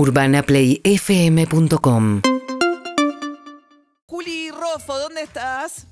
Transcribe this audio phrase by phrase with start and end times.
[0.00, 2.22] UrbanaPlayFM.com
[4.06, 5.86] Juli Rofo, ¿dónde estás?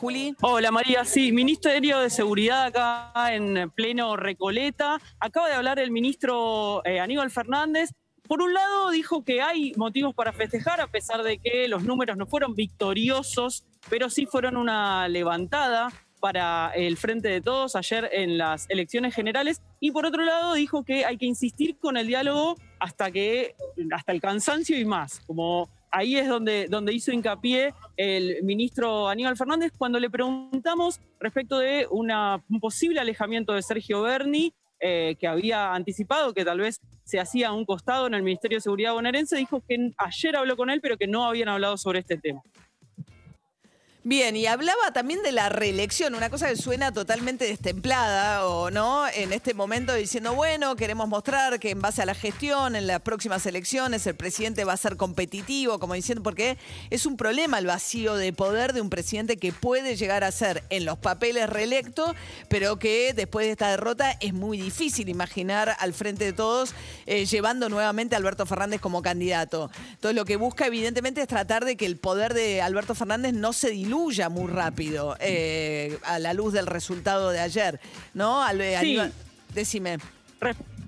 [0.00, 0.34] Juli.
[0.40, 5.00] Hola María, sí, Ministerio de Seguridad acá en pleno Recoleta.
[5.20, 7.90] Acaba de hablar el ministro eh, Aníbal Fernández.
[8.26, 12.16] Por un lado dijo que hay motivos para festejar a pesar de que los números
[12.16, 15.92] no fueron victoriosos, pero sí fueron una levantada
[16.24, 19.60] para el Frente de Todos ayer en las elecciones generales.
[19.84, 23.54] Y por otro lado dijo que hay que insistir con el diálogo hasta que
[23.92, 29.36] hasta el cansancio y más, como ahí es donde, donde hizo hincapié el ministro Aníbal
[29.36, 32.08] Fernández cuando le preguntamos respecto de un
[32.60, 37.66] posible alejamiento de Sergio Berni, eh, que había anticipado que tal vez se hacía un
[37.66, 41.06] costado en el Ministerio de Seguridad bonaerense, dijo que ayer habló con él, pero que
[41.06, 42.40] no habían hablado sobre este tema.
[44.06, 49.08] Bien, y hablaba también de la reelección, una cosa que suena totalmente destemplada, ¿o no?
[49.08, 53.00] En este momento diciendo, bueno, queremos mostrar que en base a la gestión, en las
[53.00, 56.58] próximas elecciones, el presidente va a ser competitivo, como diciendo, porque
[56.90, 60.64] es un problema el vacío de poder de un presidente que puede llegar a ser
[60.68, 62.14] en los papeles reelecto,
[62.50, 66.74] pero que después de esta derrota es muy difícil imaginar al frente de todos
[67.06, 69.70] eh, llevando nuevamente a Alberto Fernández como candidato.
[69.92, 73.54] Entonces lo que busca evidentemente es tratar de que el poder de Alberto Fernández no
[73.54, 77.80] se diluyga muy rápido eh, a la luz del resultado de ayer,
[78.12, 78.42] ¿no?
[78.42, 78.98] Al, sí.
[79.54, 79.98] decime.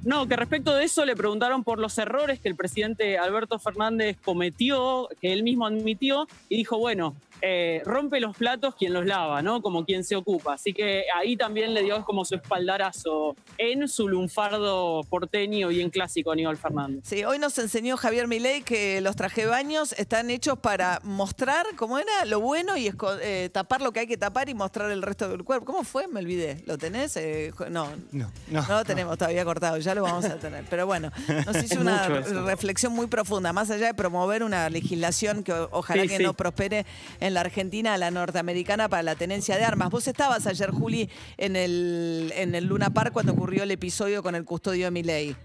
[0.05, 4.17] No, que respecto de eso le preguntaron por los errores que el presidente Alberto Fernández
[4.25, 9.43] cometió, que él mismo admitió, y dijo, bueno, eh, rompe los platos quien los lava,
[9.43, 9.63] ¿no?
[9.63, 10.55] Como quien se ocupa.
[10.55, 15.91] Así que ahí también le dio como su espaldarazo en su lunfardo porteño y en
[15.91, 17.01] clásico Aníbal Fernández.
[17.05, 21.99] Sí, hoy nos enseñó Javier Milei que los traje baños están hechos para mostrar, cómo
[21.99, 25.29] era, lo bueno y eh, tapar lo que hay que tapar y mostrar el resto
[25.29, 25.67] del cuerpo.
[25.67, 26.09] ¿Cómo fue?
[26.09, 26.63] Me olvidé.
[26.67, 27.17] ¿Lo tenés?
[27.17, 30.65] Eh, no, no, no, lo tenemos todavía cortado, ya lo vamos a tener.
[30.69, 31.11] Pero bueno,
[31.45, 36.19] nos hizo una reflexión muy profunda, más allá de promover una legislación que ojalá que
[36.19, 36.87] no prospere
[37.21, 39.91] en la Argentina a la norteamericana para la tenencia de armas.
[39.91, 44.35] Vos estabas ayer, Juli, en el, en el Luna Park cuando ocurrió el episodio con
[44.35, 45.37] el custodio de Miley.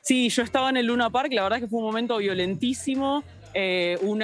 [0.00, 3.22] Sí, yo estaba en el Luna Park, la verdad que fue un momento violentísimo.
[3.54, 4.22] Eh, un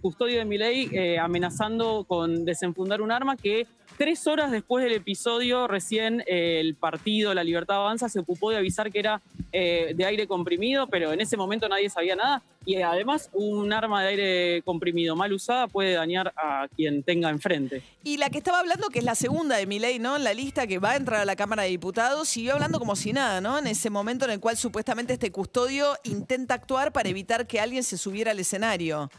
[0.00, 3.66] custodio de Miley eh, amenazando con desenfundar un arma que
[3.98, 8.56] tres horas después del episodio recién eh, el partido La Libertad Avanza se ocupó de
[8.56, 9.22] avisar que era
[9.52, 12.42] de aire comprimido, pero en ese momento nadie sabía nada.
[12.64, 17.82] Y además un arma de aire comprimido mal usada puede dañar a quien tenga enfrente.
[18.02, 20.16] Y la que estaba hablando, que es la segunda de Miley, ¿no?
[20.16, 22.96] En la lista que va a entrar a la Cámara de Diputados, siguió hablando como
[22.96, 23.58] si nada, ¿no?
[23.58, 27.82] En ese momento en el cual supuestamente este custodio intenta actuar para evitar que alguien
[27.82, 29.10] se subiera al escenario.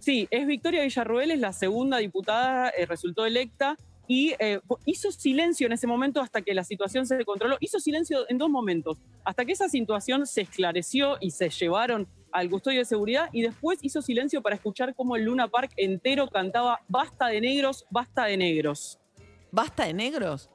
[0.00, 3.76] Sí, es Victoria Villarruel, es la segunda diputada, eh, resultó electa
[4.08, 7.56] y eh, hizo silencio en ese momento hasta que la situación se controló.
[7.60, 12.50] Hizo silencio en dos momentos, hasta que esa situación se esclareció y se llevaron al
[12.50, 16.80] custodio de seguridad y después hizo silencio para escuchar cómo el Luna Park entero cantaba
[16.88, 18.98] Basta de negros, basta de negros.
[19.50, 20.50] ¿Basta de negros?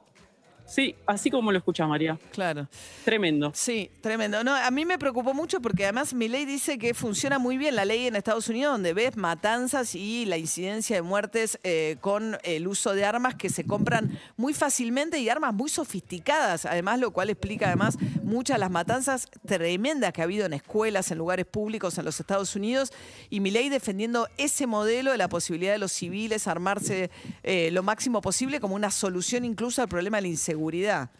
[0.66, 2.18] Sí, así como lo escucha María.
[2.32, 2.68] Claro.
[3.04, 3.52] Tremendo.
[3.54, 4.42] Sí, tremendo.
[4.44, 7.76] No, a mí me preocupó mucho porque además mi ley dice que funciona muy bien
[7.76, 12.38] la ley en Estados Unidos donde ves matanzas y la incidencia de muertes eh, con
[12.44, 16.64] el uso de armas que se compran muy fácilmente y armas muy sofisticadas.
[16.64, 21.10] Además, lo cual explica además muchas de las matanzas tremendas que ha habido en escuelas,
[21.10, 22.92] en lugares públicos en los Estados Unidos.
[23.30, 27.10] Y mi ley defendiendo ese modelo de la posibilidad de los civiles armarse
[27.42, 31.10] eh, lo máximo posible como una solución incluso al problema de la inseguridad seguridad.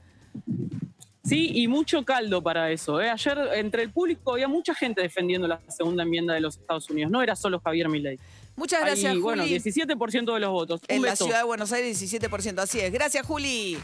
[1.25, 3.01] Sí, y mucho caldo para eso.
[3.01, 3.09] ¿eh?
[3.09, 7.11] Ayer entre el público había mucha gente defendiendo la segunda enmienda de los Estados Unidos.
[7.11, 8.19] No era solo Javier Milei.
[8.57, 9.23] Muchas gracias, Juli.
[9.23, 10.81] Bueno, 17% de los votos.
[10.89, 12.59] en la ciudad de Buenos Aires, 17%.
[12.59, 12.93] Así es.
[12.93, 13.79] Gracias, Juli.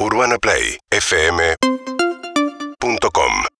[0.00, 1.60] Urbana Play, FM.com